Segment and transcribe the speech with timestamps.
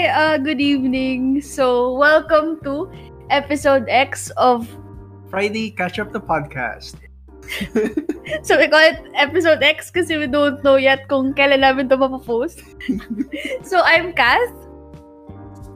[0.00, 1.42] Hi, uh, good evening.
[1.44, 2.88] So, welcome to
[3.28, 4.64] episode X of
[5.28, 6.96] Friday Catch Up the Podcast.
[8.42, 12.00] so we call it episode X kasi we don't know yet kung kailan namin ito
[12.00, 12.64] mapapost.
[13.68, 14.56] so, I'm Kath.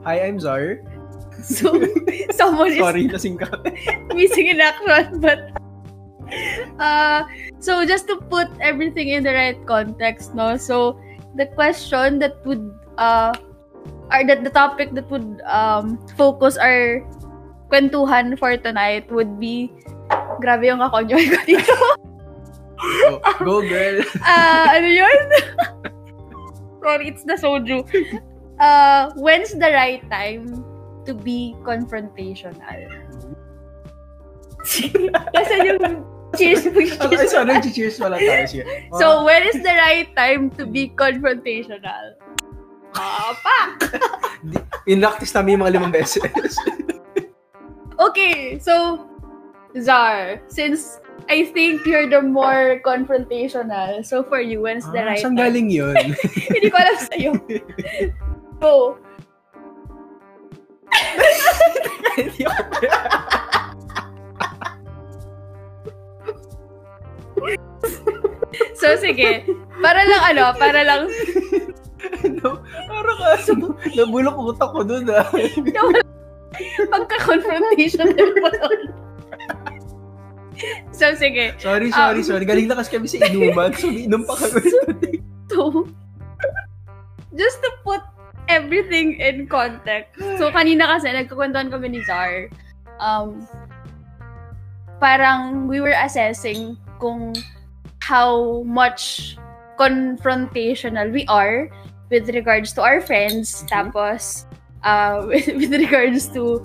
[0.09, 0.81] Hi, I'm Zar.
[1.45, 1.77] So,
[2.33, 3.61] someone Sorry, is lasing ka.
[4.17, 5.53] missing in action, but
[6.81, 7.29] uh,
[7.61, 10.57] so just to put everything in the right context, no?
[10.57, 10.97] So,
[11.37, 13.37] the question that would uh,
[14.11, 17.01] or that the topic that would um, focus our
[17.71, 19.71] kwentuhan for tonight would be
[20.41, 21.75] grabe yung kakonyoy ko dito.
[22.85, 24.03] Oh, go, girl.
[24.27, 25.19] Ah, ano yun?
[26.83, 27.81] Sorry, it's the soju.
[28.59, 30.61] Uh, when's the right time
[31.07, 32.59] to be confrontational?
[35.33, 38.61] Kasi yung cheers mo Ay, sorry, cheers pala tayo.
[38.99, 42.19] So, when is the right time to be confrontational?
[42.95, 43.69] Ah, pak!
[44.91, 46.23] In-practice namin yung mga limang beses.
[47.95, 49.07] Okay, so,
[49.79, 50.99] Zar, since
[51.31, 55.47] I think you're the more confrontational, so for you, when's the ah, right saan time?
[55.55, 55.95] galing yun?
[56.51, 57.31] Hindi ko alam sa'yo.
[58.59, 58.99] Go.
[62.19, 62.63] Hindi ako-
[68.75, 69.43] So, sige.
[69.83, 71.01] Para lang ano, para lang
[72.25, 73.51] ano, parang kaso,
[73.97, 75.27] nabulok utak ko dun ah.
[76.91, 78.49] pagka-confrontational mo.
[80.95, 81.51] So, sige.
[81.59, 82.45] Sorry, Um, sorry, sorry.
[82.47, 83.75] Galing na kasi kami sa inuman.
[83.75, 84.63] So, inom pa kami.
[85.51, 85.83] So,
[87.35, 87.99] just to put
[88.47, 90.15] everything in context.
[90.39, 92.47] So, kanina kasi, nagkukwentuhan kami ni Zar.
[93.03, 93.43] Um,
[95.03, 97.35] parang we were assessing kung
[97.99, 99.35] how much
[99.79, 101.69] confrontational we are
[102.11, 103.63] with regards to our friends.
[103.63, 103.69] Mhm.
[103.69, 104.45] Tapos,
[104.83, 106.61] uh, with, with regards to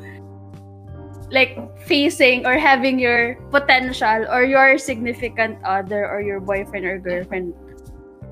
[1.30, 1.54] like
[1.86, 7.54] facing or having your potential or your significant other or your boyfriend or girlfriend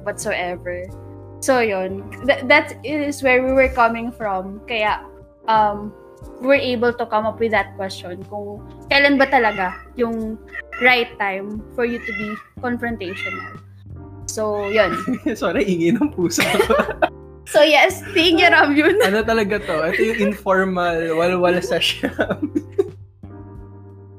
[0.03, 0.83] whatsoever.
[1.41, 4.59] So yun, Th- that is where we were coming from.
[4.67, 5.06] Kaya
[5.47, 5.94] um
[6.43, 8.59] we were able to come up with that question kung
[8.91, 10.34] kailan ba talaga yung
[10.83, 13.62] right time for you to be confrontational.
[14.38, 14.94] So, yun.
[15.34, 16.47] sorry, ingin ng puso.
[17.49, 19.00] So, yes, thank you, Ramyun.
[19.00, 19.88] ano talaga to?
[19.88, 22.12] Ito yung informal, walwala session.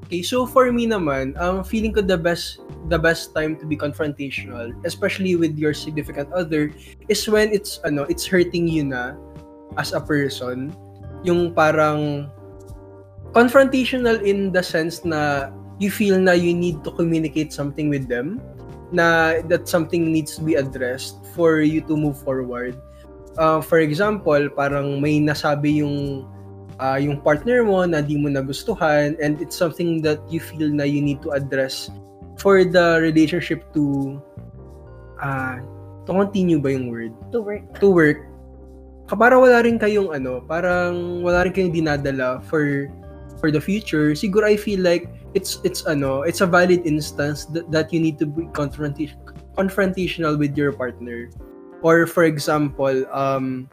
[0.09, 2.57] okay, so for me naman, um, feeling ko the best
[2.89, 6.73] the best time to be confrontational, especially with your significant other,
[7.05, 9.13] is when it's ano, it's hurting you na
[9.77, 10.73] as a person.
[11.21, 12.33] Yung parang
[13.37, 18.41] confrontational in the sense na you feel na you need to communicate something with them
[18.91, 22.73] na that something needs to be addressed for you to move forward
[23.39, 26.27] uh, for example, parang may nasabi yung
[26.77, 30.83] uh, yung partner mo na di mo nagustuhan and it's something that you feel na
[30.83, 31.87] you need to address
[32.35, 34.17] for the relationship to
[35.23, 35.59] uh,
[36.03, 37.15] to continue ba yung word?
[37.31, 37.63] To work.
[37.79, 38.19] To work.
[39.09, 42.91] Kapara wala rin kayong ano, parang wala rin kayong dinadala for
[43.39, 44.11] for the future.
[44.11, 48.19] Siguro I feel like it's it's ano, it's a valid instance that, that you need
[48.19, 49.17] to be confrontation
[49.57, 51.31] confrontational with your partner.
[51.83, 53.71] Or for example, um,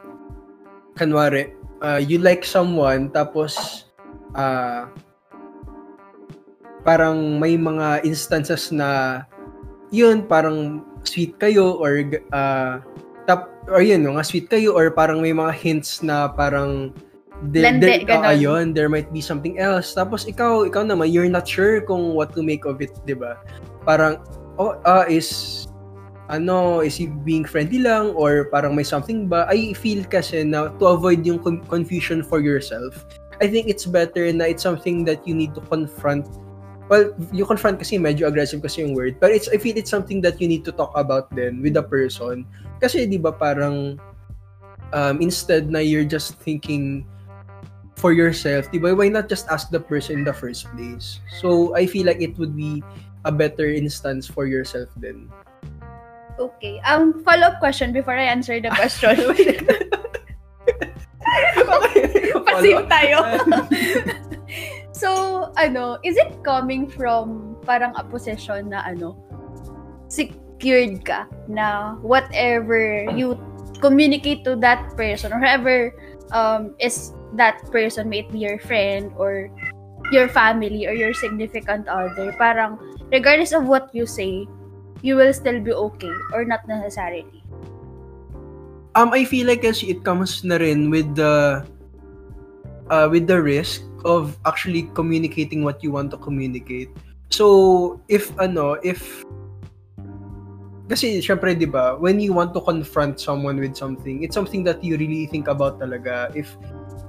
[0.94, 3.84] kanwari, uh, you like someone, tapos,
[4.34, 4.86] uh,
[6.82, 9.22] parang may mga instances na,
[9.90, 12.78] yun, parang sweet kayo, or, uh,
[13.26, 16.94] tap, or yun, mga sweet kayo, or parang may mga hints na parang,
[17.42, 18.24] there, Lande, there, ganon.
[18.24, 19.94] uh, ayun, there might be something else.
[19.94, 23.36] Tapos ikaw, ikaw naman, you're not sure kung what to make of it, di ba?
[23.84, 24.18] Parang,
[24.58, 25.68] oh, uh, is,
[26.28, 29.46] ano, is he being friendly lang or parang may something ba?
[29.48, 33.04] I feel kasi na to avoid yung con- confusion for yourself,
[33.40, 36.26] I think it's better na it's something that you need to confront.
[36.88, 39.18] Well, you confront kasi medyo aggressive kasi yung word.
[39.18, 41.82] But it's, I feel it's something that you need to talk about then with the
[41.82, 42.46] person.
[42.80, 43.98] Kasi di ba parang
[44.94, 47.04] um, instead na you're just thinking
[47.96, 51.20] for yourself, di ba, why not just ask the person in the first place?
[51.40, 52.84] So, I feel like it would be
[53.24, 55.32] a better instance for yourself then.
[56.38, 56.78] Okay.
[56.84, 59.16] Um, follow-up question before I answer the question.
[62.46, 63.18] Passive tayo.
[65.00, 65.10] so,
[65.56, 69.16] ano, is it coming from parang a position na ano,
[70.12, 73.34] secured ka na whatever you
[73.80, 75.92] communicate to that person or whoever
[76.32, 79.48] um, is that person, may be your friend or
[80.12, 82.78] your family or your significant other, parang
[83.12, 84.46] regardless of what you say,
[85.02, 87.42] you will still be okay or not necessarily.
[88.96, 91.66] Um, I feel like kasi it comes na rin with the
[92.88, 96.88] uh, with the risk of actually communicating what you want to communicate.
[97.28, 99.26] So, if ano, if
[100.86, 104.80] kasi syempre 'di ba, when you want to confront someone with something, it's something that
[104.80, 106.56] you really think about talaga if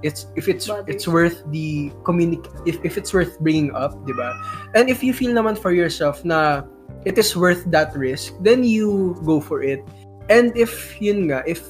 [0.08, 0.88] it's if it's Bothers.
[0.88, 4.32] it's worth the communic if if it's worth bringing up, 'di ba?
[4.72, 6.64] And if you feel naman for yourself na
[7.04, 9.84] it is worth that risk, then you go for it.
[10.32, 11.64] And if yun nga, if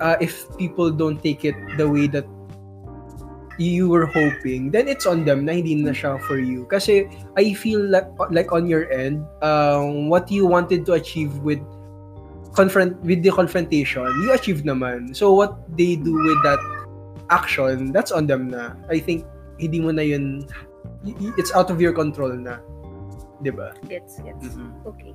[0.00, 2.24] uh, if people don't take it the way that
[3.58, 6.68] you were hoping, then it's on them na hindi na siya for you.
[6.68, 11.60] Kasi I feel like, like on your end, um, what you wanted to achieve with
[12.52, 15.16] confront with the confrontation, you achieved naman.
[15.16, 16.60] So what they do with that
[17.30, 18.74] action, that's on them na.
[18.90, 19.26] I think
[19.58, 20.46] hindi mo na yun,
[21.36, 22.60] it's out of your control na.
[23.40, 23.76] 'Di ba?
[23.88, 24.56] Gets, gets.
[24.56, 24.84] Mhm.
[24.88, 25.12] Okay.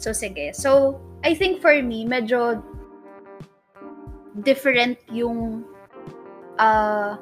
[0.00, 0.56] So, sige.
[0.56, 2.64] So, I think for me, medyo
[4.40, 5.68] different yung
[6.56, 7.20] uh,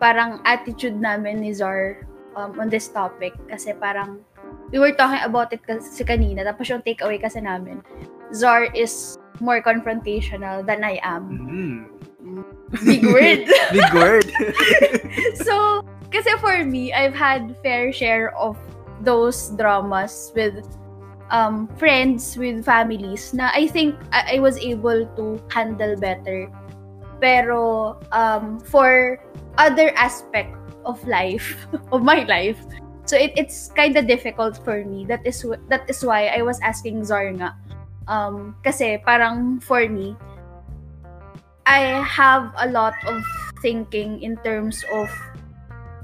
[0.00, 3.36] parang attitude namin ni Zar um, on this topic.
[3.50, 4.24] Kasi parang,
[4.72, 7.84] we were talking about it kasi kanina, tapos yung takeaway kasi namin,
[8.32, 11.28] Zar is more confrontational than I am.
[11.28, 11.76] Mhm.
[12.84, 13.46] Big word.
[13.72, 14.26] Big word.
[15.46, 18.58] so, kasi for me, I've had fair share of
[19.00, 20.66] those dramas with
[21.30, 26.50] um, friends, with families, na I think I, I was able to handle better.
[27.20, 29.18] Pero, um, for
[29.58, 30.54] other aspect
[30.84, 32.58] of life, of my life,
[33.06, 35.06] so it, it's kind of difficult for me.
[35.06, 37.56] That is that is why I was asking Zar nga.
[38.08, 40.16] Um, kasi parang for me,
[41.68, 43.20] I have a lot of
[43.60, 45.10] thinking in terms of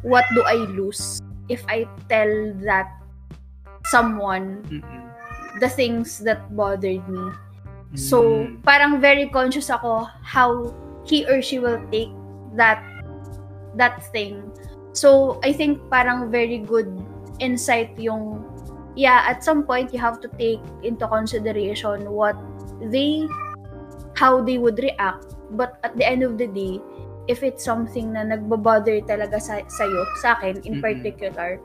[0.02, 2.92] what do I lose if I tell that
[3.88, 5.08] someone Mhm.
[5.60, 7.32] the things that bothered me.
[7.94, 8.60] So, Mm.
[8.66, 10.74] parang very conscious ako how
[11.06, 12.10] he or she will take
[12.58, 12.82] that
[13.78, 14.50] that thing.
[14.94, 16.90] So, I think parang very good
[17.38, 18.42] insight yung
[18.94, 22.38] yeah, at some point you have to take into consideration what
[22.78, 23.26] they
[24.14, 25.33] how they would react.
[25.54, 26.82] But at the end of the day,
[27.26, 30.84] if it's something na nagbabother talaga sa sa'yo, sa akin in Mm-mm.
[30.84, 31.56] particular,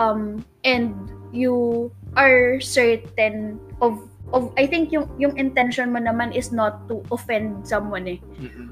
[0.00, 0.96] um, and
[1.30, 4.00] you are certain of
[4.32, 8.20] of I think yung yung intention mo naman is not to offend someone eh.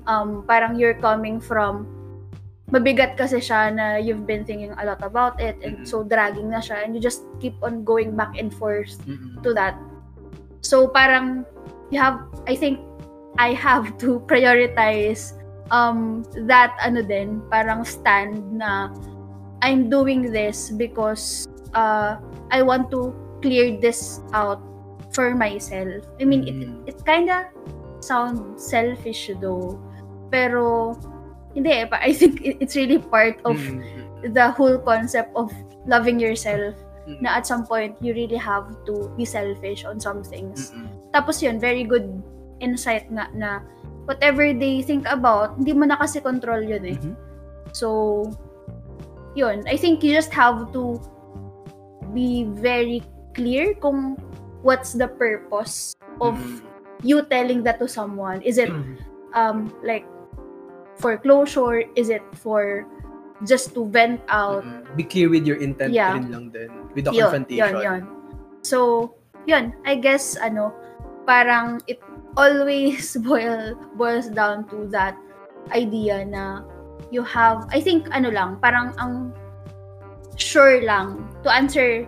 [0.09, 1.89] Um parang you're coming from
[2.67, 5.87] mabigat kasi siya na you've been thinking a lot about it and Mhm.
[5.87, 9.39] so dragging na siya and you just keep on going back and forth Mhm.
[9.47, 9.79] to that.
[10.67, 11.47] So parang
[11.95, 12.83] you have I think
[13.39, 15.33] I have to prioritize
[15.71, 18.89] um that ano din parang stand na
[19.61, 21.45] I'm doing this because
[21.75, 22.17] uh
[22.55, 23.11] I want to
[23.43, 24.63] clear this out
[25.13, 26.05] for myself.
[26.21, 26.87] I mean it Mm.
[26.89, 27.51] it kind of
[28.01, 29.77] sounds selfish though.
[30.31, 30.95] Pero
[31.57, 34.33] hindi eh, I think it- it's really part of Mhm.
[34.37, 35.51] the whole concept of
[35.89, 36.75] loving yourself
[37.09, 37.23] Mhm.
[37.25, 40.71] na at some point you really have to be selfish on some things.
[40.75, 41.11] Mhm.
[41.17, 42.07] Tapos yun, very good
[42.61, 43.61] insight nga na
[44.07, 46.97] whatever they think about, hindi mo na kasi control yun eh.
[46.97, 47.15] Mhm.
[47.75, 48.23] So,
[49.35, 49.67] yun.
[49.69, 50.97] I think you just have to
[52.15, 53.03] be very
[53.37, 54.17] clear kung
[54.65, 56.65] what's the purpose of Mhm.
[57.05, 58.41] you telling that to someone.
[58.41, 58.97] Is it Mhm.
[59.37, 60.07] um like
[60.97, 61.85] for closure?
[61.99, 62.89] Is it for
[63.45, 64.65] just to vent out?
[64.65, 64.97] Mhm.
[64.97, 66.17] Be clear with your intent Yeah.
[66.17, 66.73] rin lang din.
[66.97, 67.77] With the Yun, confrontation.
[67.77, 68.03] Yun, yun.
[68.65, 69.13] So,
[69.45, 69.77] yun.
[69.85, 70.73] I guess, ano,
[71.29, 72.01] parang it
[72.37, 75.17] always boil, boils down to that
[75.75, 76.63] idea na
[77.11, 79.33] you have, I think, ano lang, parang ang
[80.37, 82.07] sure lang to answer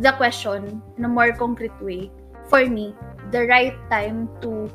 [0.00, 2.10] the question in a more concrete way.
[2.48, 2.94] For me,
[3.30, 4.70] the right time to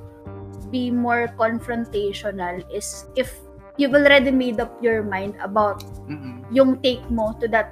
[0.70, 3.34] be more confrontational is if
[3.78, 6.44] you've already made up your mind about Mhm.
[6.52, 7.72] yung take mo to that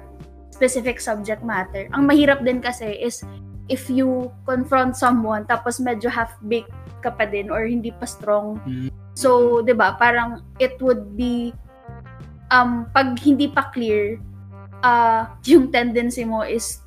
[0.50, 1.88] specific subject matter.
[1.92, 3.20] Ang mahirap din kasi is
[3.70, 8.58] if you confront someone tapos medyo half-baked ka pa din or hindi pa strong.
[8.66, 8.90] Mm.
[9.14, 11.54] So, 'di ba, parang it would be
[12.50, 14.18] um pag hindi pa clear
[14.82, 16.82] uh yung tendency mo is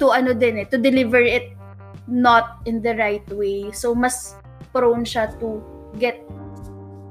[0.00, 1.54] to ano din eh, to deliver it
[2.08, 3.68] not in the right way.
[3.70, 4.34] So, mas
[4.74, 5.62] prone siya to
[6.00, 6.18] get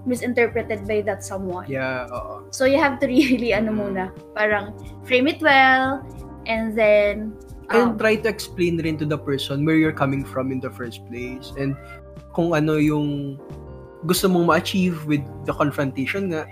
[0.03, 1.63] misinterpreted by that someone.
[1.71, 2.43] Yeah, oo.
[2.51, 3.79] So you have to really ano Mm.
[3.79, 4.03] muna,
[4.35, 4.75] parang
[5.07, 6.03] frame it well
[6.43, 7.31] and then
[7.69, 10.69] And um, try to explain rin to the person where you're coming from in the
[10.69, 11.53] first place.
[11.57, 11.77] And
[12.33, 13.39] kung ano yung
[14.05, 16.45] gusto mong ma-achieve with the confrontation nga.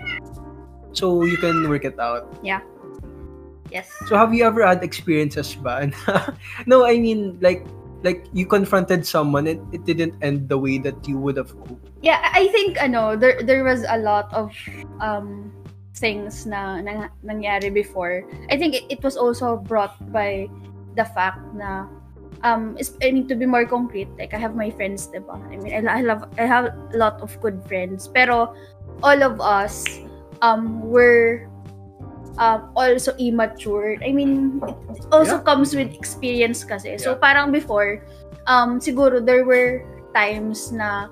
[0.92, 2.28] So, you can work it out.
[3.72, 3.88] yes.
[4.06, 5.88] So, have you ever had experiences ba?
[6.66, 7.64] no, I mean, like,
[8.02, 11.88] like you confronted someone and it didn't end the way that you would have hoped.
[12.02, 14.50] Yeah, I think ano, there there was a lot of
[14.98, 15.54] um
[15.94, 18.26] things na, na nangyari before.
[18.50, 20.50] I think it, it was also brought by
[20.94, 21.86] the fact na
[22.42, 24.10] um I need to be more concrete.
[24.18, 25.38] Like I have my friends, diba?
[25.50, 28.54] I mean, I, I love I have a lot of good friends, pero
[29.02, 29.84] all of us
[30.42, 31.46] um were
[32.38, 33.96] um, also immature.
[34.04, 34.60] I mean,
[34.94, 35.46] it also Yeah.
[35.46, 36.96] comes with experience kasi.
[36.98, 37.20] So Yeah.
[37.20, 38.04] parang before,
[38.46, 39.84] um, siguro there were
[40.14, 41.08] times na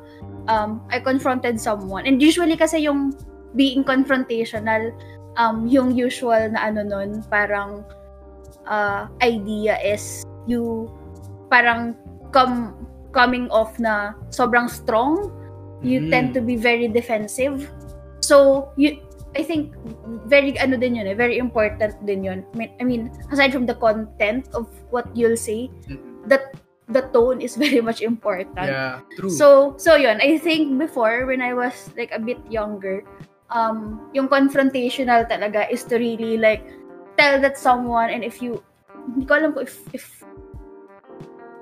[0.49, 2.07] um, I confronted someone.
[2.07, 3.17] And usually kasi yung
[3.57, 4.93] being confrontational,
[5.37, 7.85] um, yung usual na ano nun, parang
[8.71, 10.87] uh, idea is you
[11.51, 11.99] parang
[12.31, 12.73] come
[13.11, 15.35] coming off na sobrang strong
[15.83, 16.11] you Mm.
[16.13, 17.69] tend to be very defensive
[18.23, 19.03] so you
[19.35, 19.75] I think
[20.27, 22.43] very ano din yun eh, very important din yun.
[22.51, 26.27] I mean, I mean aside from the content of what you'll say, Mm-mm.
[26.27, 26.59] that
[26.91, 28.67] the tone is very much important.
[28.67, 29.31] Yeah, true.
[29.31, 33.07] So, so yun, I think before, when I was like a bit younger,
[33.55, 36.67] um, yung confrontational talaga is to really like
[37.17, 38.63] tell that someone and if you,
[39.15, 40.05] hindi ko alam kung if, if,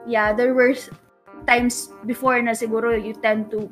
[0.06, 0.74] yeah, there were
[1.46, 3.70] times before na siguro you tend to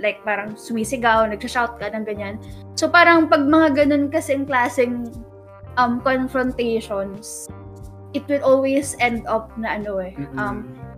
[0.00, 2.36] like parang sumisigaw, nagsha-shout ka ng ganyan.
[2.74, 5.10] So parang pag mga ganun kasing klaseng
[5.78, 7.46] um, confrontations,
[8.12, 10.38] it will always end up na ano eh, Mm-mm.
[10.38, 10.56] um,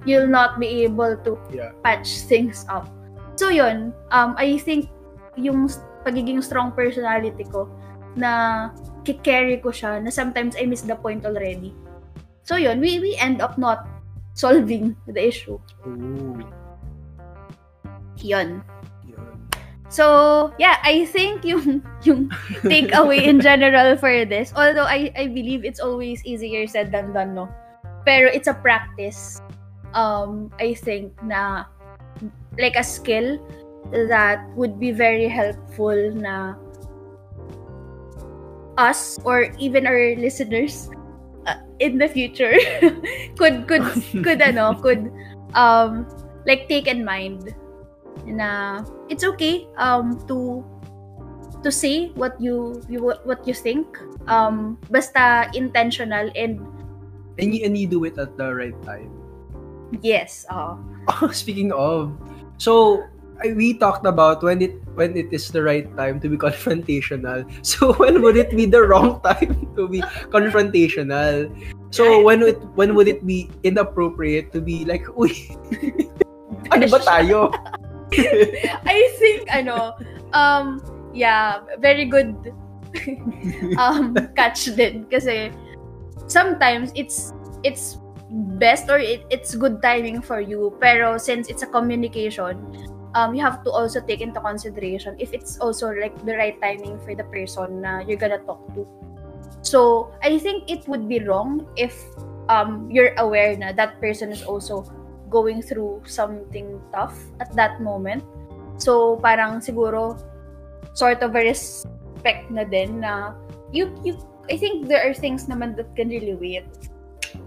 [0.08, 1.72] you'll not be able to Yeah.
[1.84, 2.88] patch things up.
[3.36, 4.88] So yun, um, I think
[5.36, 5.68] yung
[6.04, 7.68] pagiging strong personality ko
[8.16, 8.72] na
[9.06, 11.70] kikarry ko siya na sometimes I miss the point already.
[12.42, 13.86] So yun, we, we end up not
[14.34, 15.62] solving the issue.
[15.86, 16.42] Ooh,
[18.18, 18.62] Yun.
[19.06, 19.30] yun.
[19.88, 22.32] So, yeah, I think yung yung
[22.66, 27.38] takeaway in general for this, although I I believe it's always easier said than done,
[27.38, 27.46] no.
[28.02, 29.38] Pero it's a practice.
[29.94, 31.70] Um, I think na
[32.58, 33.38] like a skill
[33.94, 36.58] that would be very helpful na
[38.78, 40.88] us or even our listeners
[41.46, 42.56] uh, in the future
[43.38, 43.84] could could
[44.24, 45.10] could ano could
[45.56, 46.06] um
[46.46, 47.52] like take in mind
[48.26, 50.64] na it's okay um to
[51.64, 53.86] to say what you, you what you think
[54.28, 56.60] um basta intentional and
[57.36, 59.12] And you, and you do it at the right time.
[60.00, 60.80] yes uh
[61.30, 62.10] Speaking of,
[62.58, 63.04] so
[63.44, 67.44] we talked about when it when it is the right time to be confrontational.
[67.64, 70.00] So when would it be the wrong time to be
[70.32, 71.50] confrontational?
[71.90, 75.32] So when it when would it be inappropriate to be like, uy,
[76.72, 77.52] ano ba tayo?
[78.86, 79.96] I think ano
[80.32, 80.80] um
[81.12, 82.34] yeah very good
[83.76, 85.50] um catch din kasi
[86.30, 87.98] sometimes it's it's
[88.58, 92.58] best or it, it's good timing for you pero since it's a communication
[93.16, 97.00] um you have to also take into consideration if it's also like the right timing
[97.00, 98.84] for the person na you're gonna talk to.
[99.64, 101.96] So i think it would be wrong if
[102.52, 104.84] um you're aware na that person is also
[105.32, 108.22] going through something tough at that moment.
[108.78, 110.20] So parang siguro
[110.94, 113.34] sort of a respect na din na
[113.72, 114.14] you you
[114.46, 116.70] I think there are things naman that can really wait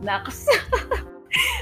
[0.03, 0.51] na kasi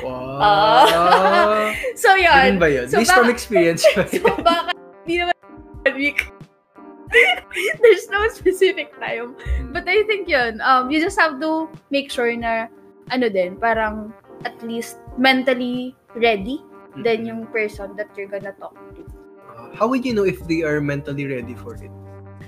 [0.03, 0.39] Wow.
[0.39, 1.71] Ah.
[2.01, 2.85] so Ganun yun ba yun?
[2.87, 4.39] So Based from baka- experience ba so yun?
[4.43, 4.71] baka
[5.03, 5.35] hindi naman
[5.83, 6.19] one week
[7.83, 9.31] there's no specific time
[9.71, 12.67] but I think yun um you just have to make sure na
[13.11, 14.11] ano din parang
[14.43, 16.59] at least mentally ready
[17.03, 19.03] then yung person that you're gonna talk to
[19.77, 21.91] How would you know if they are mentally ready for it?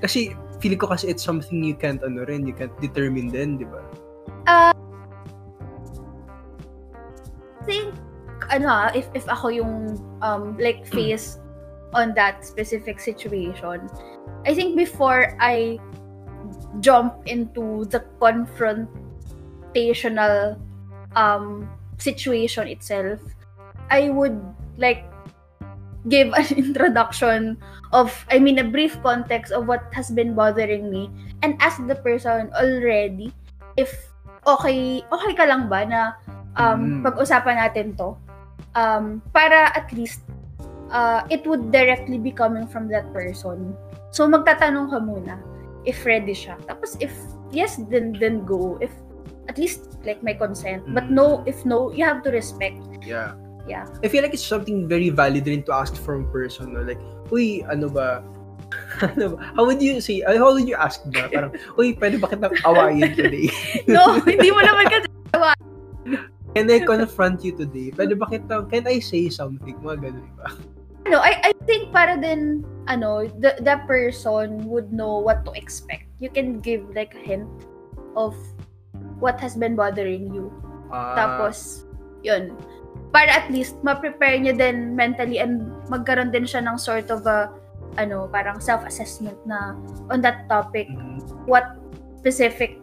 [0.01, 3.65] Kasi feeling ko kasi it's something you can't ano rin, you can't determine din, di
[3.67, 3.81] ba?
[4.47, 4.78] think
[8.49, 11.39] ano ah, if if ako yung um like face
[11.93, 13.89] on that specific situation
[14.45, 15.79] I think before I
[16.79, 20.57] jump into the confrontational
[21.15, 23.19] um situation itself
[23.89, 24.37] I would
[24.77, 25.03] like
[26.07, 27.57] give an introduction
[27.91, 31.09] of I mean a brief context of what has been bothering me
[31.41, 33.33] and ask the person already
[33.77, 34.13] if
[34.45, 36.01] okay okay ka lang ba na
[36.59, 37.03] um, Mm.
[37.05, 38.17] pag-usapan natin to
[38.75, 40.21] um, para at least
[40.91, 43.73] uh, it would directly be coming from that person.
[44.11, 45.37] So magtatanong ka muna
[45.85, 46.57] if ready siya.
[46.65, 47.13] Tapos if
[47.53, 48.77] yes, then then go.
[48.81, 48.91] If
[49.49, 50.85] at least like my consent.
[50.93, 51.17] But Mm.
[51.17, 52.77] no, if no, you have to respect.
[53.01, 53.33] Yeah.
[53.69, 53.85] Yeah.
[54.01, 56.73] I feel like it's something very valid rin to ask from person.
[56.73, 56.81] No?
[56.81, 58.25] Like, uy, ano ba?
[59.13, 59.37] ano ba?
[59.53, 61.29] How would you say, uh, how would you ask ba?
[61.29, 63.49] Parang, uy, pwede ba kitang awayin today?
[63.89, 65.05] No, hindi mo naman kasi
[66.55, 67.91] can I confront you today?
[67.93, 69.77] Pwede ba kita, can I say something?
[69.81, 70.49] Mga ganun ba?
[71.09, 76.05] ano, I, I think para din, ano, the, the person would know what to expect.
[76.21, 77.49] You can give like a hint
[78.13, 78.37] of
[79.17, 80.53] what has been bothering you.
[80.93, 81.89] Ah, Tapos,
[82.21, 82.53] yun.
[83.09, 87.49] Para at least, ma-prepare niya din mentally and magkaroon din siya ng sort of a,
[87.97, 89.73] ano, parang self-assessment na
[90.13, 91.17] on that topic, mm,
[91.49, 91.73] what
[92.21, 92.77] specific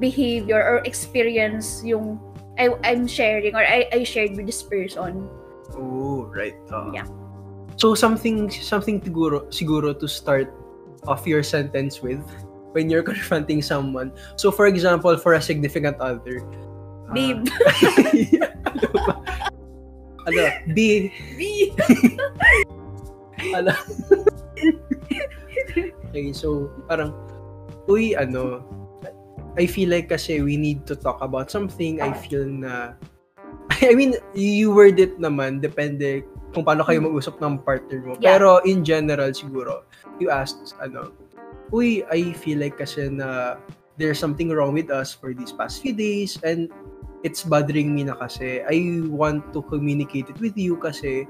[0.00, 2.16] behavior or experience yung
[2.58, 5.28] I, I'm sharing or I, I shared with this person.
[5.72, 6.54] oh, right.
[6.72, 6.92] oo.
[6.92, 7.08] Yeah.
[7.80, 10.52] So something something siguro siguro to start
[11.08, 12.20] off your sentence with
[12.76, 14.12] when you're confronting someone.
[14.36, 16.44] So for example, for a significant other,
[17.12, 17.44] Babe.
[18.68, 19.14] ano ba?
[20.24, 20.42] Ano,
[20.72, 21.72] be B.
[23.52, 23.74] Ala.
[26.08, 27.12] okay, so parang,
[27.90, 28.62] uy, ano,
[29.58, 32.00] I feel like kasi we need to talk about something.
[32.00, 32.96] I feel na,
[33.84, 38.12] I mean, you word it naman, depende kung paano kayo mag-usap ng partner mo.
[38.20, 38.36] Yeah.
[38.36, 39.84] Pero in general, siguro,
[40.20, 41.12] you asked, ano,
[41.72, 43.56] uy, I feel like kasi na
[43.96, 46.68] there's something wrong with us for these past few days and
[47.24, 51.28] it's bothering me na kasi I want to communicate it with you kasi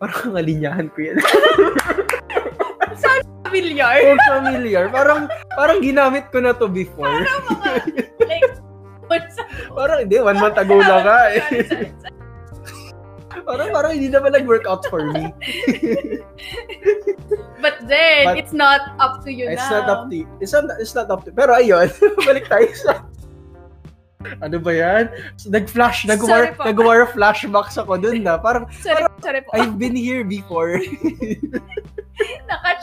[0.00, 1.18] parang alinyahan ko yan.
[3.48, 3.96] Familiar.
[4.04, 4.84] so familiar.
[4.92, 5.20] Parang
[5.56, 7.08] parang ginamit ko na to before.
[7.08, 7.70] Parang mga,
[8.28, 8.52] like,
[9.08, 9.36] what's
[9.72, 11.42] parang hindi, one month ago lang nga eh.
[13.48, 15.32] Parang parang hindi naman nag-work out for me.
[17.58, 19.82] But then, But- it's not up to you It's now.
[19.82, 21.88] not up to it's not, it's not up to Pero ayun,
[22.28, 23.02] balik tayo sa
[24.42, 25.04] ano ba yan?
[25.38, 28.34] So, nag-flash, nag-war, nag-war flashbacks ako dun na.
[28.36, 29.54] Parang, Sorry, sorry po.
[29.54, 30.82] I've been here before.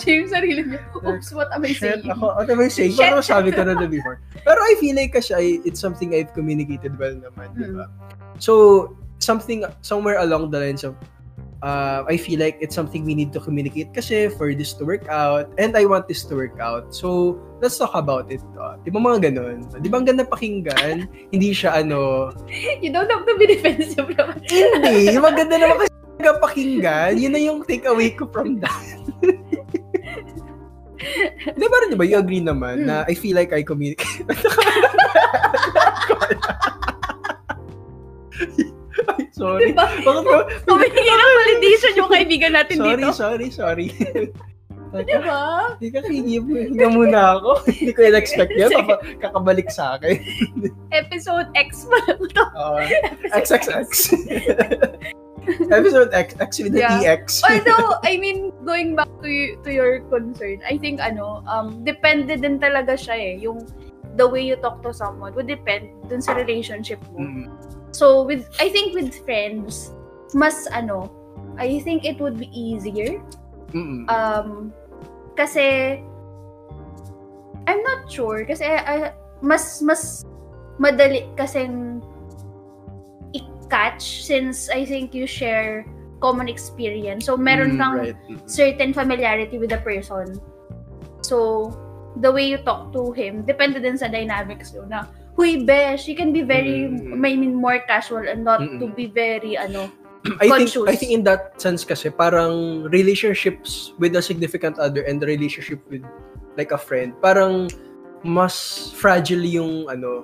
[0.05, 0.79] Yung sarili niyo.
[1.01, 2.11] Oops, what am I Shit, saying?
[2.11, 2.93] ako, what am I saying?
[2.93, 3.01] Shit.
[3.01, 4.21] Parang sabi ko na na before.
[4.45, 7.81] Pero I feel like kasi it's something I've communicated well naman, di Hmm.
[7.81, 7.85] ba?
[8.37, 10.93] So, something, somewhere along the lines of,
[11.63, 15.07] uh, I feel like it's something we need to communicate kasi for this to work
[15.09, 16.93] out, and I want this to work out.
[16.93, 18.43] So, let's talk about it.
[18.53, 19.65] Uh, di ba mga ganun?
[19.81, 21.09] Di ba ang ganda pakinggan?
[21.33, 22.29] Hindi siya ano,
[22.83, 24.43] You don't have to be defensive naman.
[24.45, 25.93] hindi, maganda naman kasi
[26.43, 27.17] pakinggan.
[27.17, 29.01] Yun na yung take away ko from that.
[31.47, 32.05] Di ba rin, di ba?
[32.05, 32.87] You agree naman Hmm.
[32.87, 34.25] na I feel like I communicate.
[39.05, 39.71] Ay, sorry.
[39.71, 39.85] Diba?
[39.85, 40.39] Bakit ba?
[40.71, 43.11] Ng validation yung kaibigan natin Sorry, dito.
[43.13, 43.87] sorry, sorry.
[44.95, 45.75] Diba?
[45.75, 46.47] Hindi ka kigib.
[46.47, 47.59] Higa muna ako.
[47.67, 48.71] Hindi ko in-expect yan.
[48.71, 50.15] Papa, kakabalik sa akin.
[50.95, 52.43] Episode X pa lang to.
[52.55, 52.79] Uh,
[53.35, 53.91] XXX.
[55.71, 57.01] Episode X, with the Yeah.
[57.01, 57.41] EX.
[57.45, 59.29] Although, I mean, going back to
[59.63, 63.33] to your concern, I think ano, um, depende din talaga siya eh.
[63.43, 63.63] Yung
[64.15, 67.19] the way you talk to someone would depend dun sa relationship mo.
[67.19, 67.45] Mm.
[67.91, 69.91] So, with, I think with friends,
[70.35, 71.11] mas ano,
[71.59, 73.19] I think it would be easier.
[73.71, 74.07] Mm-mm.
[74.11, 74.71] Um,
[75.35, 75.99] kasi,
[77.67, 78.43] I'm not sure.
[78.47, 80.23] Kasi, I- mas, mas
[80.79, 82.03] madali kasing
[83.65, 85.85] i-catch since I think you share
[86.21, 87.25] common experience.
[87.25, 88.17] So, meron Mm, kang right.
[88.29, 88.39] Mm.
[88.45, 90.37] certain familiarity with the person.
[91.21, 91.69] So,
[92.21, 96.15] the way you talk to him, depende din sa dynamics yun na, Huy, besh, you
[96.15, 97.19] can be very, Mm.
[97.19, 98.79] I mean, more casual and not Mm-mm.
[98.79, 99.91] to be very, ano,
[100.41, 100.71] I think.
[100.87, 105.83] I think in that sense kasi parang relationships with a significant other and the relationship
[105.91, 106.01] with
[106.55, 107.67] like a friend, parang
[108.23, 110.23] mas fragile yung ano,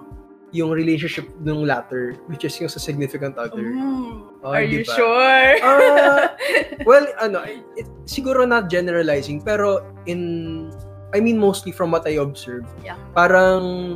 [0.51, 3.63] yung relationship ng latter, which is yung sa significant other.
[3.71, 5.55] Mm, Oh, are di you sure?
[5.61, 6.33] Ah,
[6.89, 7.45] well, ano,
[7.77, 10.73] it, siguro not generalizing, pero in,
[11.13, 12.97] I mean mostly from what I observe, Yeah.
[13.13, 13.95] parang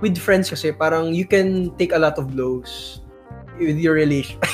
[0.00, 3.04] with friends kasi, parang you can take a lot of blows
[3.60, 4.40] with your relation.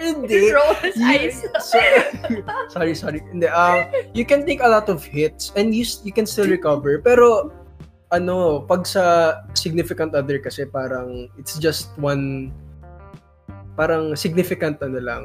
[0.00, 0.50] Hindi.
[0.50, 1.30] You-
[1.60, 1.78] so-
[2.68, 3.20] sorry, sorry.
[3.30, 6.98] Hindi, ah, you can take a lot of hits and you, you can still recover.
[6.98, 7.52] Pero,
[8.10, 12.50] ano, pag sa significant other kasi parang it's just one
[13.78, 15.24] parang significant ano lang.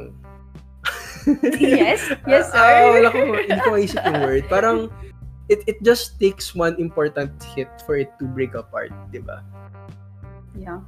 [1.58, 2.62] yes, yes, sir.
[2.62, 4.45] Ah, wala ko, hindi ko maisip yung word.
[4.45, 4.93] Parang
[5.50, 9.41] it it just takes one important hit for it to break apart, di ba?
[10.54, 10.86] Yeah.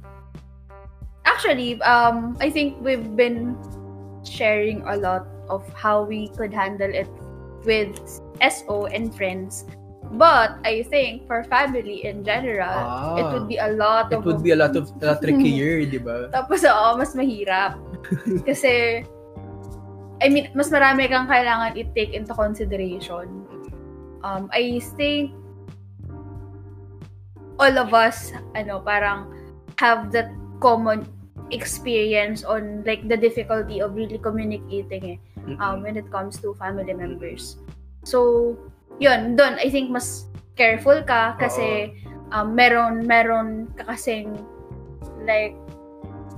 [1.26, 3.58] Actually, um, I think we've been
[4.22, 7.10] sharing a lot of how we could handle it
[7.66, 7.98] with
[8.40, 9.66] SO and friends.
[10.08, 13.20] But I think for family in general, Ah.
[13.20, 15.84] it would be a lot It of would be a lot of a lot trickier,
[15.92, 16.32] di ba?
[16.32, 17.76] Tapos, oo, mas mahirap.
[18.48, 19.04] Kasi,
[20.24, 23.28] I mean, mas marami kang kailangan i-take into consideration.
[24.24, 25.36] Um, I think
[27.60, 29.28] all of us, ano, parang
[29.76, 30.32] have that
[30.64, 31.04] common
[31.52, 36.92] experience on like the difficulty of really communicating eh, um, when it comes to family
[36.92, 37.56] members.
[38.04, 38.56] So,
[38.98, 40.26] yun, doon, I think mas
[40.58, 41.94] careful ka kasi
[42.34, 44.34] um, meron, meron ka kasing
[45.22, 45.54] like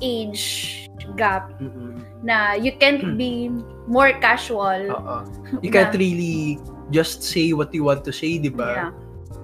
[0.01, 2.01] age gap Mm-mm.
[2.23, 3.49] na you can't be
[3.89, 4.93] more casual.
[4.93, 5.17] Oo.
[5.65, 6.61] You can't Na- really
[6.93, 8.91] just say what you want to say, di ba?
[8.91, 8.93] Yeah.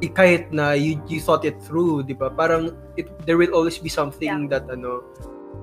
[0.04, 2.28] Eh, kahit na you, you thought it through, di ba?
[2.28, 5.00] Parang it, there will always be something that ano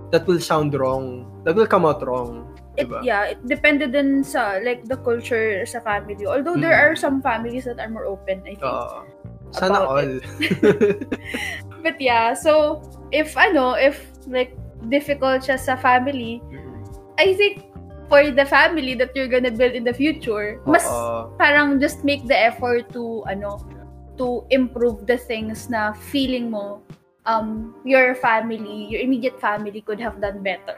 [0.09, 1.29] that will sound wrong.
[1.45, 2.49] That will come out wrong.
[2.73, 3.05] It, Diba?
[3.05, 6.25] yeah, it depended din sa like the culture sa family.
[6.25, 6.83] Although there Mm.
[6.89, 8.65] are some families that are more open, I think.
[8.65, 9.05] Oo.
[9.53, 10.17] Sana all.
[11.85, 12.81] But yeah, so
[13.13, 14.57] if ano, if like
[14.89, 16.41] difficult siya sa family,
[17.21, 17.61] I think
[18.09, 21.29] for the family that you're gonna build in the future, mas Oo.
[21.37, 23.61] parang just make the effort to ano,
[24.17, 26.81] to improve the things na feeling mo
[27.25, 30.75] um your family, your immediate family could have done better.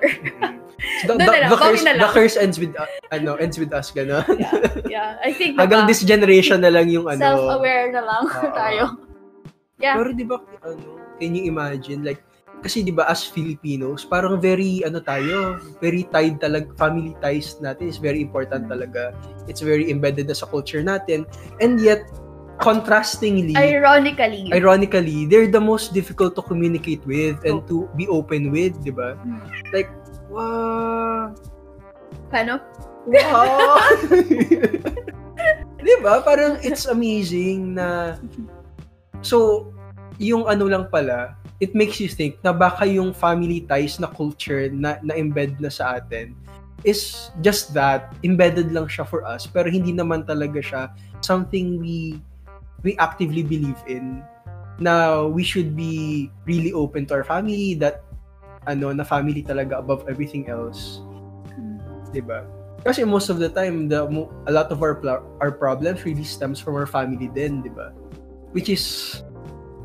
[1.06, 3.90] So, the, the, lang, the, curse, the curse ends with uh, ano ends with us
[3.92, 4.26] gano'n.
[4.40, 4.56] yeah,
[4.86, 5.10] yeah.
[5.24, 7.22] I think Hanggang naka- this generation na lang yung ano.
[7.22, 8.54] self-aware na lang Oo.
[8.54, 8.84] tayo.
[9.82, 9.98] Yeah.
[9.98, 12.22] Pero di ba ano, can you imagine like
[12.64, 17.86] kasi di ba as Filipinos, parang very ano tayo, very tied talaga family ties natin
[17.86, 19.14] is very important talaga.
[19.46, 21.30] It's very embedded na sa culture natin.
[21.62, 22.10] And yet
[22.66, 24.50] contrastingly Ironically.
[24.50, 29.14] ironically, they're the most difficult to communicate with and to be open with, di ba?
[29.22, 29.46] Hmm.
[29.70, 29.94] Like,
[30.34, 31.30] wow,
[32.34, 32.58] Paano?
[33.06, 33.78] wow.
[35.86, 36.26] di ba?
[36.26, 38.18] Parang it's amazing na
[39.22, 39.70] so
[40.18, 44.74] yung ano lang pala, it makes you think na baka yung family ties na culture
[44.74, 46.34] na na-embed na sa atin
[46.86, 50.82] is just that, embedded lang siya for us, pero hindi naman talaga siya
[51.22, 52.22] something we
[52.86, 54.22] we actively believe in
[54.78, 58.06] na we should be really open to our family that
[58.70, 61.02] ano na family talaga above everything else.
[61.58, 61.82] Hmm.
[62.14, 62.46] 'di ba
[62.86, 64.06] kasi most of the time the
[64.46, 64.94] a lot of our
[65.42, 67.90] our problems really stems from our family din 'di ba
[68.54, 69.26] which is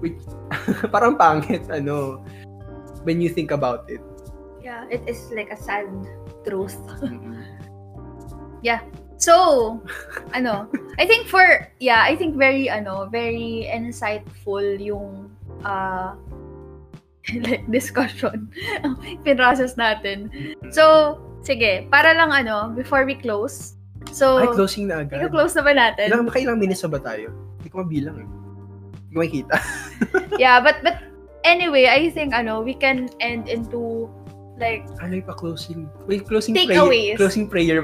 [0.05, 0.21] which
[0.95, 2.21] parang pangit ano
[3.09, 4.05] when you think about it.
[4.61, 5.89] Yeah, it is like a sad
[6.45, 6.77] truth.
[9.21, 9.77] So,
[10.33, 15.29] ano, I think for, yeah, I think very, ano, very insightful yung
[15.63, 16.17] uh,
[17.45, 18.49] like, discussion.
[19.25, 20.33] Pinrocess natin.
[20.73, 23.77] So, sige, para lang ano, before we close.
[24.09, 26.09] So, ay closing na agad i-close na ba natin?
[26.09, 27.29] ilang makailang minutes na ba tayo
[27.61, 28.29] hindi ko mabilang eh
[28.97, 29.57] hindi ko makikita
[30.43, 31.05] Yeah, but, but,
[31.45, 34.09] anyway, I think, ano, we can end into,
[34.61, 37.17] like, ano yung pa closing wait closing Takeaways.
[37.17, 37.81] prayer closing prayer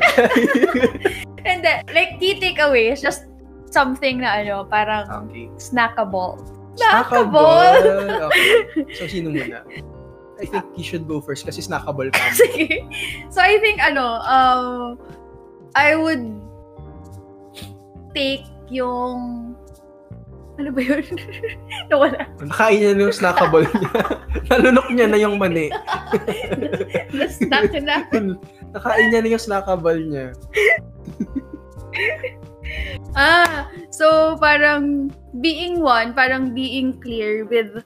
[1.49, 3.25] and then, like, key takeaways, just
[3.73, 5.49] something na, ano, parang okay.
[5.57, 6.37] snackable.
[6.77, 7.73] snackable.
[8.29, 8.85] Okay.
[9.01, 9.65] So sino muna?
[10.37, 12.21] I think you should go first kasi snackable ka.
[12.37, 12.85] Sige.
[13.33, 15.01] So, I think, ano, um,
[15.73, 16.29] I would
[18.12, 19.56] take yung,
[20.57, 21.05] ano ba yun?
[21.92, 22.21] Nawala.
[22.40, 24.01] Nakain niya yung snackable niya.
[24.51, 25.69] Nalunok niya na yung mani.
[27.12, 28.09] Na-snack na.
[28.73, 30.33] Nakain niya na yung snackable niya.
[33.16, 35.09] Ah, so parang
[35.40, 37.85] being one, parang being clear with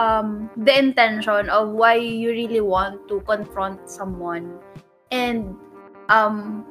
[0.00, 4.58] um the intention of why you really want to confront someone.
[5.10, 5.54] And
[6.10, 6.66] um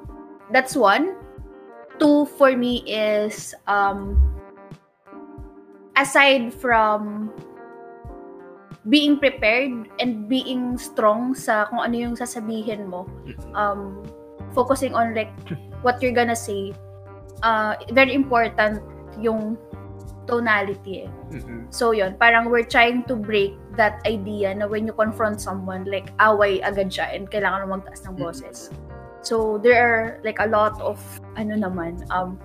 [0.52, 1.16] that's one.
[2.00, 4.18] Two for me is um
[6.02, 7.30] aside from
[8.90, 13.06] being prepared and being strong sa kung ano yung sasabihin mo,
[13.54, 14.02] um,
[14.58, 15.30] focusing on like
[15.86, 16.74] what you're gonna say,
[17.46, 18.82] uh, very important
[19.22, 19.54] yung
[20.26, 21.10] tonality eh.
[21.30, 21.70] Mhm.
[21.70, 26.10] So yun, parang we're trying to break that idea na when you confront someone, like
[26.18, 28.74] away agad siya and kailangan mo magtaas ng boses.
[29.22, 30.98] So there are like a lot of
[31.38, 32.42] ano naman, um,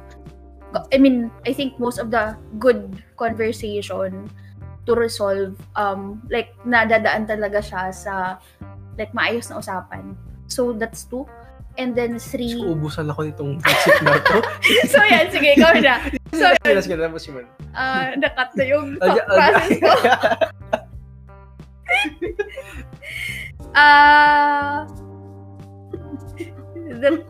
[0.93, 4.29] I mean, I think most of the good conversation
[4.87, 8.15] to resolve, um, like nadadaan talaga siya sa
[8.99, 10.15] like maayos na usapan.
[10.47, 11.27] So that's two.
[11.77, 12.57] And then three.
[12.57, 14.41] So, ubusan ako nitong visit na to.
[14.93, 16.09] so yan, sige, ikaw na.
[16.33, 17.45] So, Sige, sige, tapos yun.
[17.77, 19.93] ah nakat na yung thought process ko.
[23.77, 24.89] Ah.
[27.01, 27.21] the,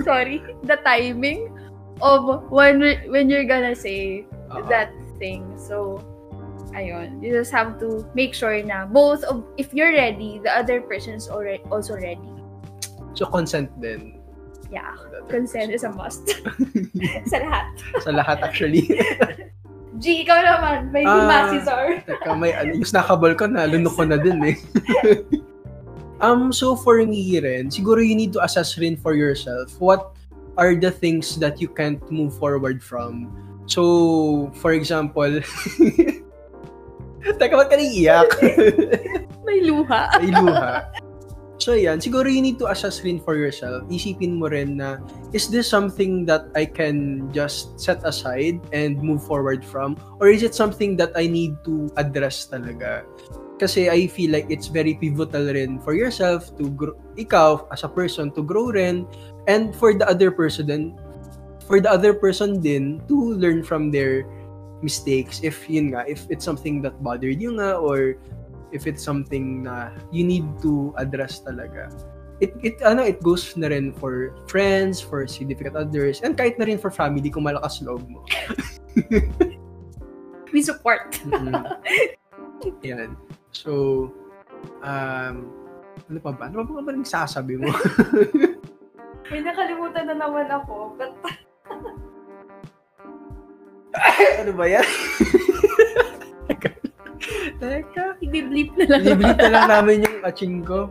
[0.04, 1.52] sorry, the timing
[2.02, 4.66] of when when you're gonna say Oo.
[4.68, 5.44] that thing.
[5.56, 6.00] So,
[6.72, 7.20] ayun.
[7.22, 11.14] You just have to make sure na both of if you're ready, the other person
[11.14, 12.24] is already also ready.
[13.14, 14.20] So, consent din.
[14.70, 14.94] Yeah,
[15.26, 16.30] consent is a must
[17.30, 17.66] sa lahat.
[18.06, 18.86] Sa lahat actually.
[20.00, 20.94] G, ikaw naman.
[20.94, 21.18] May Ah.
[21.18, 21.98] lima si Zar.
[22.06, 24.56] Teka, may ano, yung nakabal ko na, lunok ko na din eh.
[26.24, 30.14] um, so for me rin, siguro you need to assess rin for yourself what
[30.60, 33.32] are the things that you can't move forward from.
[33.64, 35.40] So, for example,
[37.40, 38.28] Teka, ba't ka naiiyak?
[39.46, 40.08] May luha.
[40.20, 40.88] May luha.
[41.60, 42.00] So, yan.
[42.00, 43.84] Siguro you need to assess rin for yourself.
[43.92, 44.96] Isipin mo rin na,
[45.36, 50.00] is this something that I can just set aside and move forward from?
[50.20, 53.04] Or is it something that I need to address talaga?
[53.60, 57.92] Kasi I feel like it's very pivotal rin for yourself to grow, ikaw as a
[57.92, 59.04] person to grow rin
[59.52, 60.96] and for the other person din
[61.68, 64.24] for the other person din to learn from their
[64.80, 68.16] mistakes if yun nga if it's something that bothered you nga or
[68.72, 71.92] if it's something na you need to address talaga
[72.40, 76.64] it it ano it goes na rin for friends for significant others and kahit na
[76.64, 78.24] rin for family kung malakas loob mo
[80.50, 81.14] We support.
[81.22, 81.62] Mm.
[82.82, 83.14] yan
[83.50, 84.06] so
[84.82, 85.36] um
[86.10, 86.50] ano pa ba?
[86.50, 87.70] Ano pa ba rin sasabi mo?
[89.30, 90.98] May nakalimutan na naman ako.
[90.98, 91.14] But
[94.42, 94.86] ano ba yan?
[96.50, 96.70] Teka.
[97.62, 98.04] Teka.
[98.26, 99.00] i-bleep na lang.
[99.06, 100.90] Liblip na lang namin yung aching ko.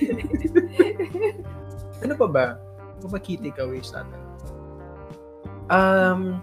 [2.06, 2.44] ano pa ba?
[3.00, 4.20] Ano pa key takeaways natin?
[5.70, 6.42] Um,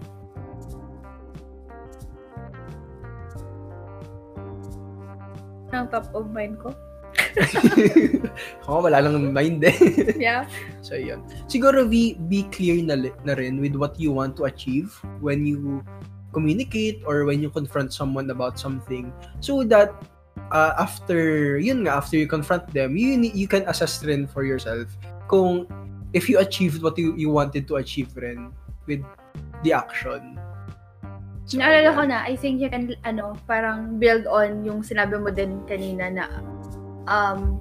[5.72, 6.72] Ang top of mind ko.
[8.64, 9.74] ako wala lang mind eh.
[10.16, 10.46] Yeah.
[10.80, 11.24] so, yun.
[11.50, 15.82] Siguro be, be clear na, na rin with what you want to achieve when you
[16.32, 19.90] communicate or when you confront someone about something so that
[20.52, 24.86] uh, after yun nga after you confront them you you can assess rin for yourself
[25.26, 25.64] kung
[26.12, 28.52] if you achieved what you, you wanted to achieve rin
[28.86, 29.00] with
[29.64, 30.36] the action
[31.48, 35.32] So, Naalala ko na, I think you can, ano, parang build on yung sinabi mo
[35.32, 36.24] din kanina na
[37.08, 37.56] um,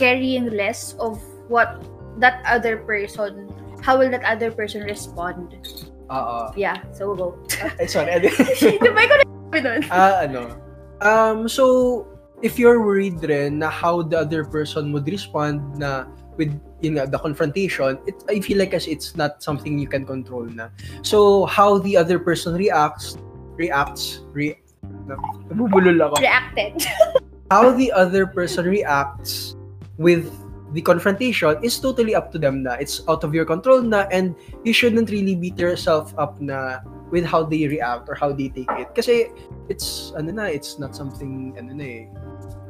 [0.00, 1.20] carrying less of
[1.52, 1.84] what
[2.24, 3.52] that other person,
[3.84, 5.60] how will that other person respond?
[6.08, 6.56] Oo.
[6.56, 7.36] Yeah, so go.
[7.76, 8.16] Ay, sorry.
[8.16, 8.32] ano-
[8.80, 9.80] Di ba ikaw na doon?
[9.92, 10.56] Ah, ano.
[11.04, 12.08] Um, so,
[12.40, 17.10] if you're worried rin na how the other person would respond na with yun nga,
[17.10, 20.70] the confrontation, it, I feel like it's not something you can control na.
[21.02, 23.18] So, how the other person reacts,
[23.58, 24.56] reacts, re,
[25.50, 26.22] nabubulol ako.
[26.22, 26.86] Reacted.
[27.50, 29.56] How the other person reacts
[29.96, 30.28] with
[30.76, 32.76] the confrontation is totally up to them na.
[32.76, 34.36] It's out of your control na and
[34.68, 38.68] you shouldn't really beat yourself up na with how they react or how they take
[38.76, 38.92] it.
[38.92, 39.32] Kasi
[39.72, 42.04] it's, ano na, it's not something, ano na eh,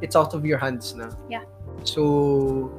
[0.00, 1.11] it's out of your hands na.
[1.26, 1.42] Yeah.
[1.83, 2.70] So,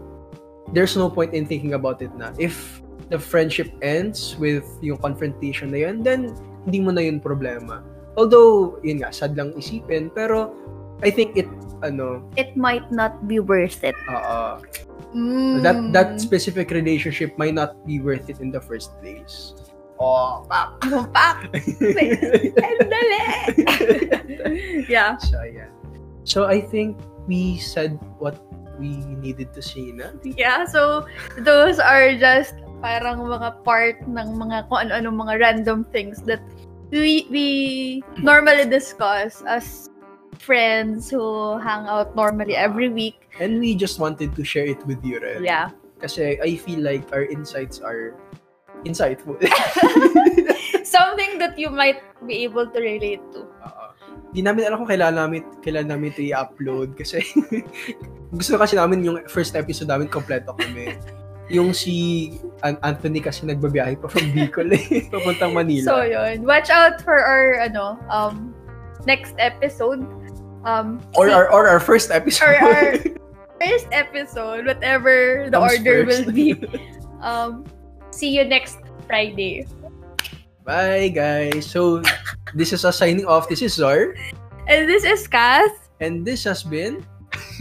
[0.74, 2.32] there's no point in thinking about it na.
[2.38, 6.34] If the friendship ends with yung confrontation na yun, then
[6.66, 7.82] hindi mo na yun problema.
[8.18, 10.52] Although, yun nga, sad lang isipin, pero
[11.00, 11.48] I think it,
[11.82, 13.96] ano, It might not be worth it.
[14.12, 14.60] uh,
[15.10, 15.66] Mm.
[15.66, 19.58] that that specific relationship might not be worth it in the first place.
[19.98, 20.78] Oh, pak!
[21.18, 21.50] Pak!
[22.62, 23.22] Ang dali!
[24.94, 25.18] yeah.
[25.18, 25.74] so, ayan.
[26.30, 28.38] So, I think we said what
[28.80, 30.16] we needed to say na.
[30.24, 31.06] Yeah, so
[31.38, 36.40] those are just parang mga part ng mga kung ano-ano mga random things that
[36.90, 37.48] we we
[38.24, 39.92] normally discuss as
[40.40, 43.30] friends who hang out normally every week.
[43.38, 45.44] And we just wanted to share it with you, rin.
[45.44, 45.76] Yeah.
[46.00, 48.16] Kasi I feel like our insights are
[48.88, 49.36] insightful.
[50.88, 53.44] Something that you might be able to relate to.
[53.44, 53.86] Oo.
[54.32, 57.20] Di namin alam kung kailan namin, kailan namin ito i-upload kasi
[58.30, 60.96] gusto kasi namin yung first episode namin kompleto kami.
[61.50, 62.30] Yung si
[62.62, 65.86] An- Anthony kasi nagbabiyahe pa from Bicol eh, papuntang Manila.
[65.86, 66.46] So yun.
[66.46, 68.54] Watch out for our ano um
[69.10, 70.06] next episode.
[70.62, 72.54] Um or our or our first episode.
[72.54, 72.86] or our
[73.60, 76.26] first episode, whatever the Comes order first.
[76.30, 76.54] will be.
[77.20, 77.68] Um,
[78.16, 79.68] see you next Friday.
[80.64, 81.68] Bye guys.
[81.68, 82.00] So
[82.56, 83.50] this is us signing off.
[83.52, 84.16] This is Zar
[84.72, 85.68] And this is Cass.
[86.00, 87.04] and this has been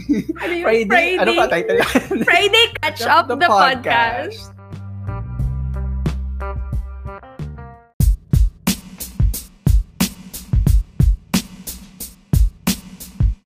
[0.41, 0.65] Ano yun?
[0.65, 1.07] Friday.
[1.21, 1.79] Ano pa title?
[2.25, 4.58] Friday Catch Up, the, podcast.